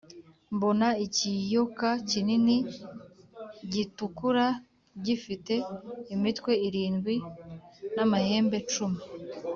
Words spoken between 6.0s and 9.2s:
imitwe irindwi n’amahembe cumi,